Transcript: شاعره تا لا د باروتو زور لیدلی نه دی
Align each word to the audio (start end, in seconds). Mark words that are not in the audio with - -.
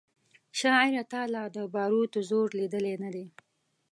شاعره 0.59 1.03
تا 1.11 1.21
لا 1.33 1.43
د 1.55 1.57
باروتو 1.73 2.19
زور 2.29 2.47
لیدلی 2.59 2.95
نه 3.03 3.09
دی 3.15 3.25